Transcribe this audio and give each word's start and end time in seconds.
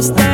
of 0.00 0.29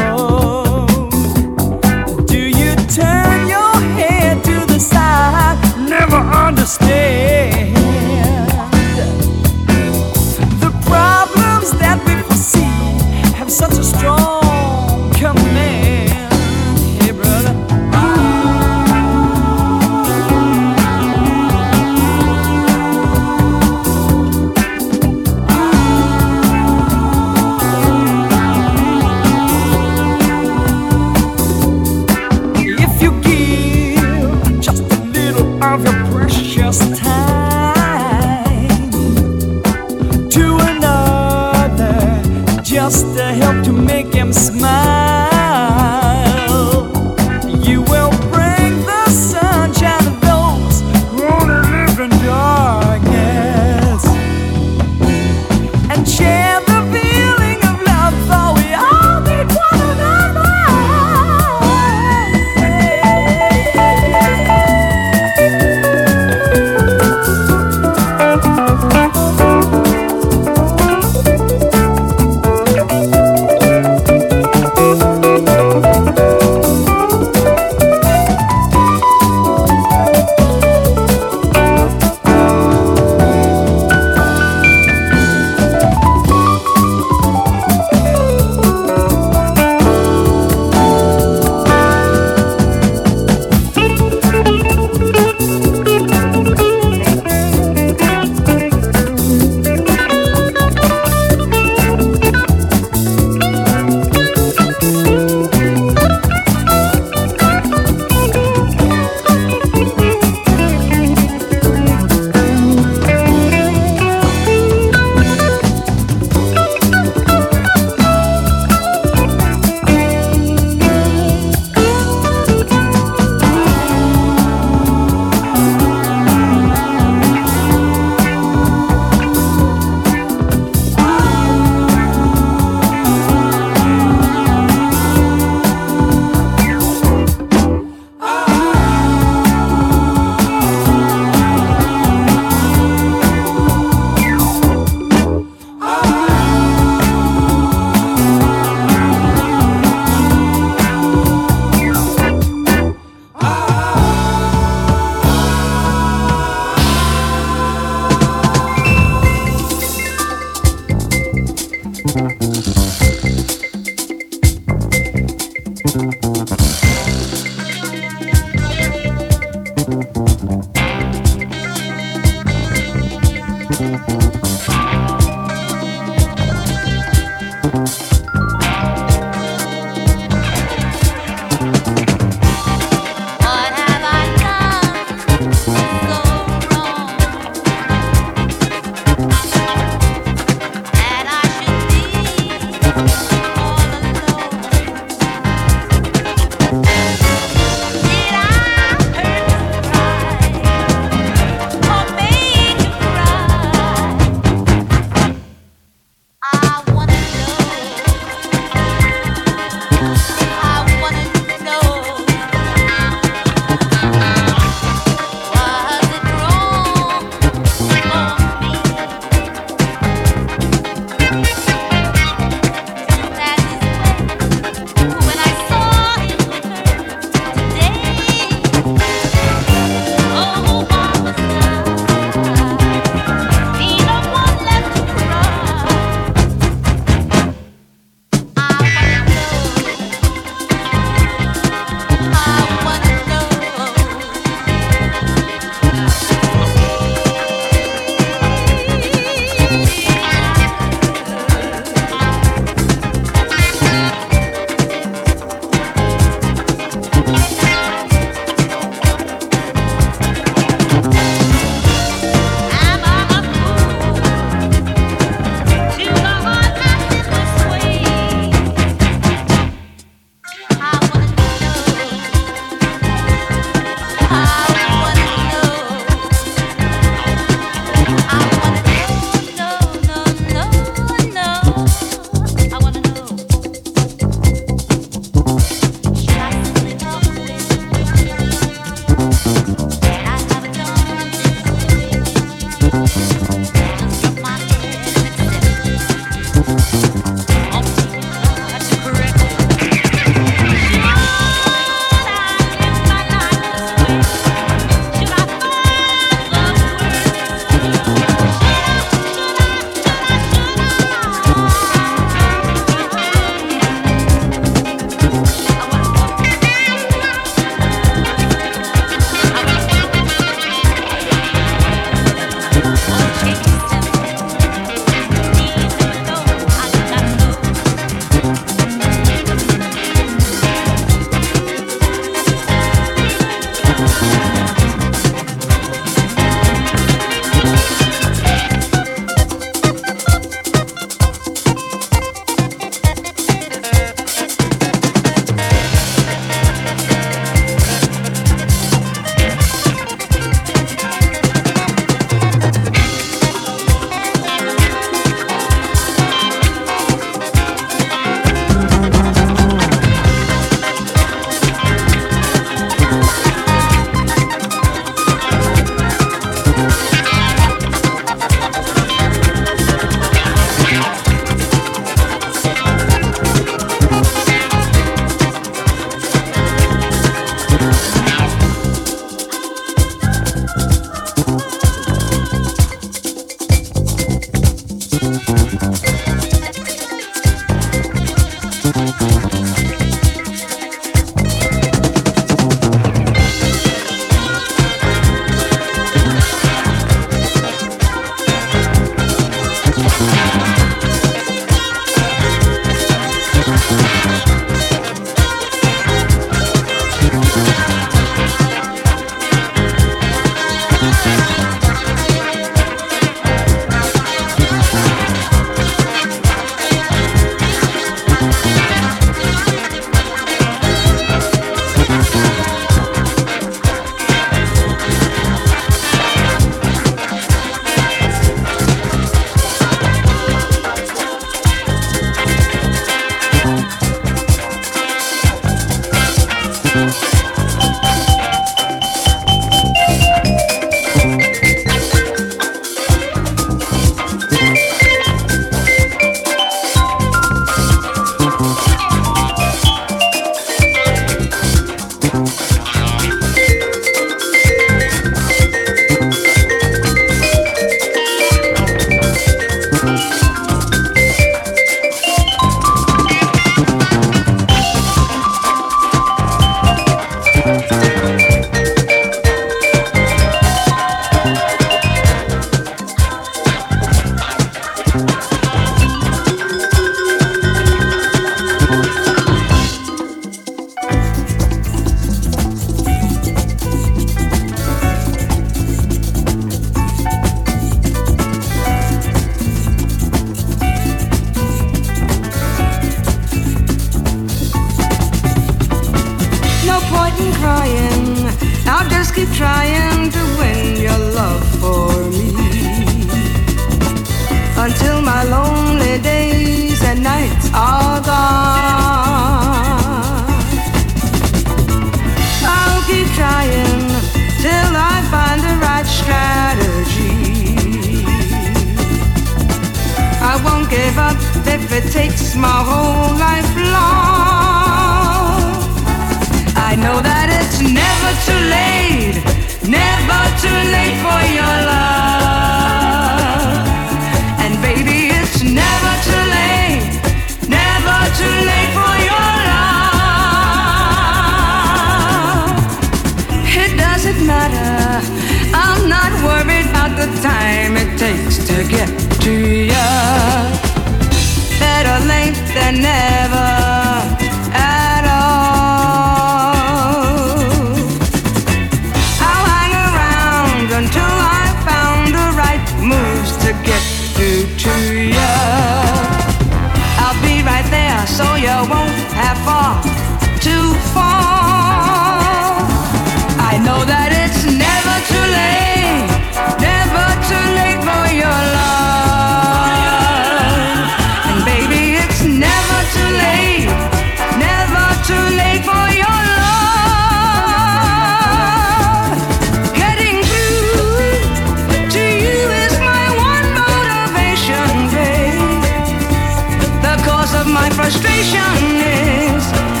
cause 597.51 597.61
of 597.61 597.67
my 597.67 597.89
frustration 597.89 598.61
is 599.01 600.00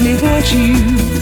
me 0.00 0.14
want 0.22 0.52
you 0.52 1.17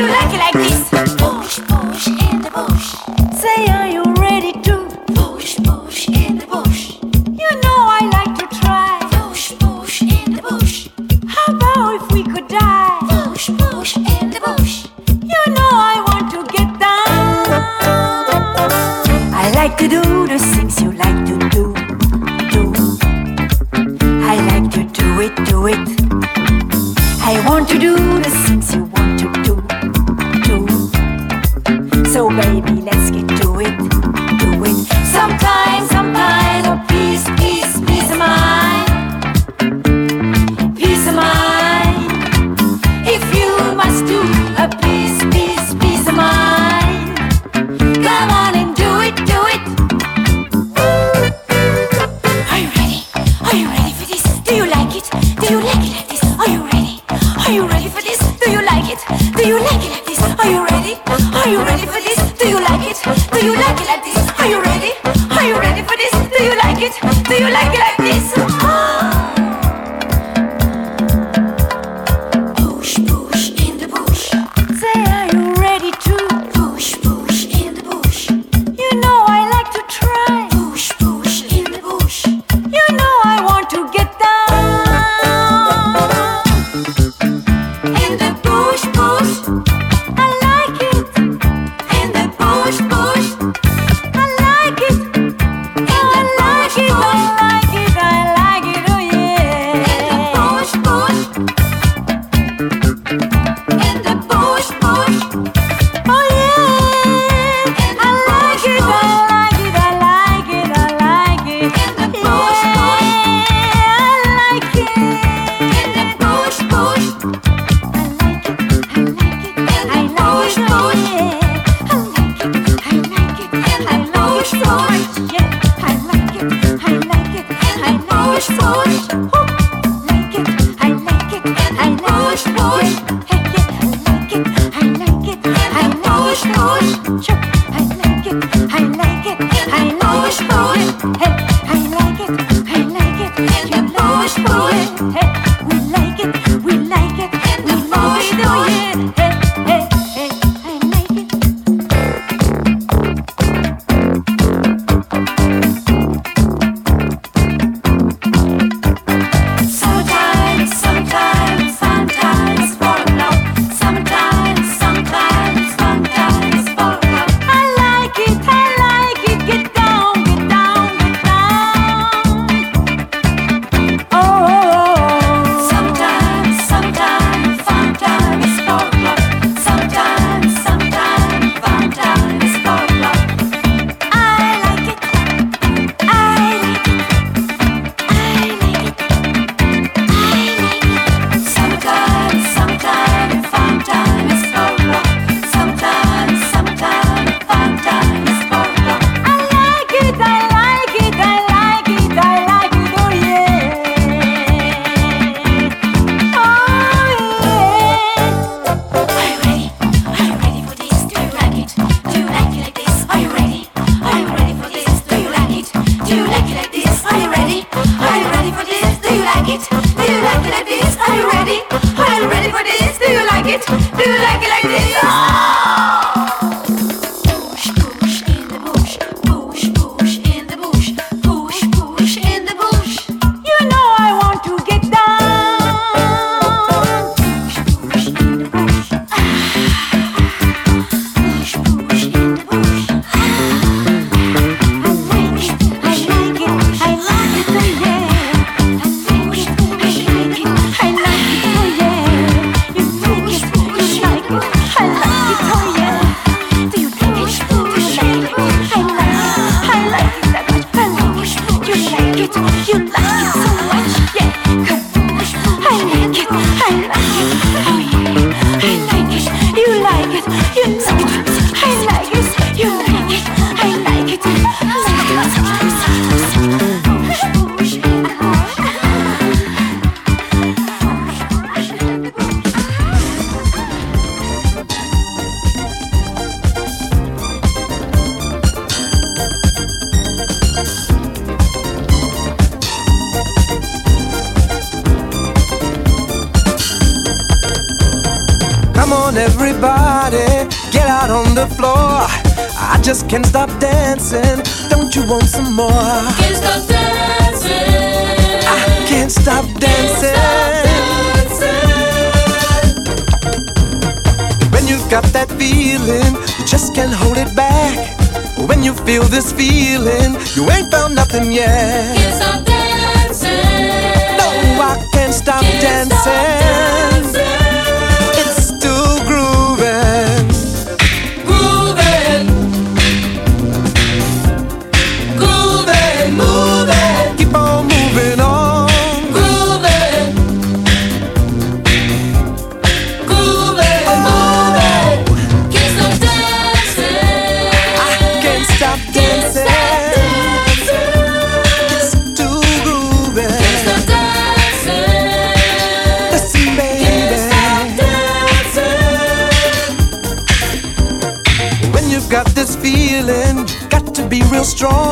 Sometimes, 0.00 0.32
sometimes, 0.32 0.40
sometimes 0.40 0.49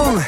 on. 0.08 0.20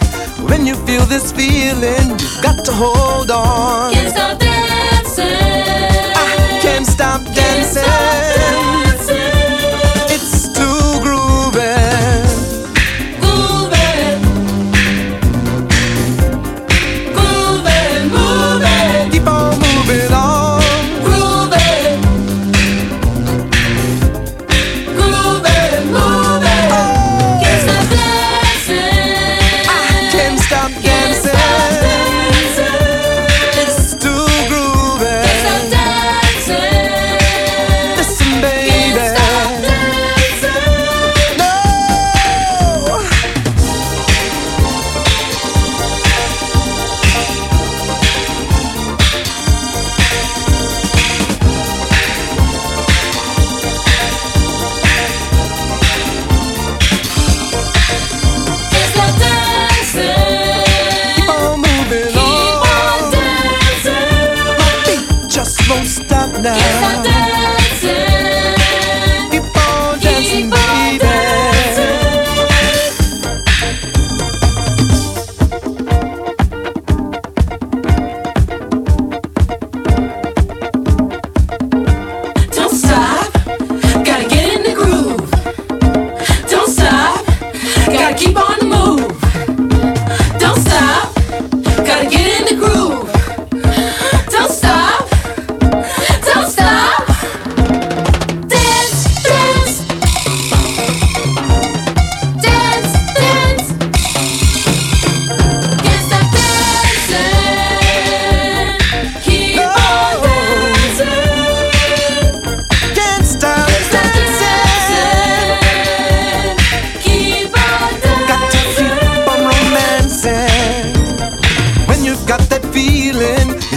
When 0.48 0.66
you 0.66 0.74
feel 0.86 1.04
this 1.06 1.32
feeling, 1.32 2.10
you've 2.10 2.42
got 2.42 2.64
to 2.64 2.72
hold 2.72 3.30
on. 3.30 3.92
Can't 3.92 4.10
stop 4.10 4.38
dancing. 4.38 5.26
I 5.26 6.58
can't 6.62 6.86
stop 6.86 7.24
dancing. 7.24 7.82
Can't 7.82 7.86
stop 7.86 8.29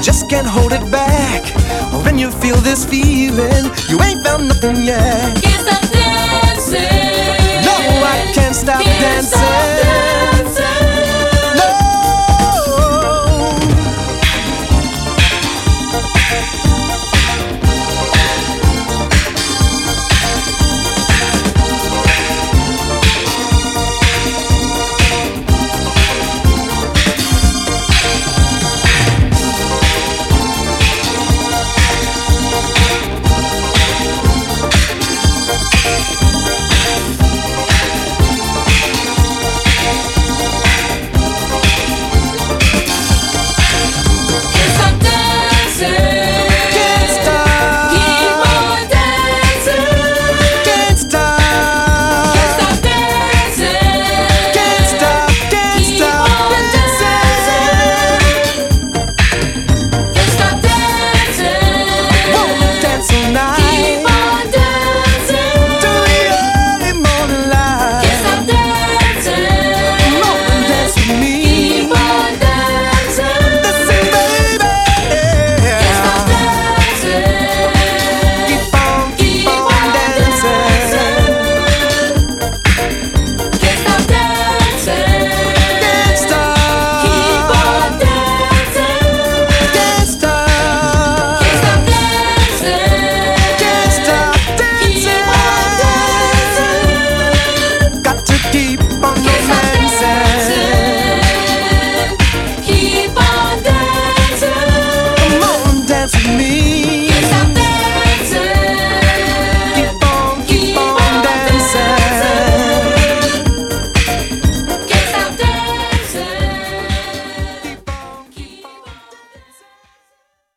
just 0.04 0.30
can't 0.30 0.46
hold 0.46 0.74
it 0.74 0.92
back. 0.92 1.44
When 2.04 2.18
you 2.18 2.30
feel 2.30 2.58
this 2.58 2.84
feeling, 2.86 3.72
you 3.88 4.02
ain't 4.04 4.22
found 4.22 4.50
nothing 4.50 4.84
yet. 4.84 5.42
Can't 5.42 5.66
stop 5.66 5.82
dancing. 5.94 6.82
No, 7.64 7.76
I 8.04 8.32
can't 8.34 8.56
stop 8.56 8.82
can't 8.84 9.00
dancing. 9.00 9.30
Stop 9.30 9.84
dancing. 9.84 10.33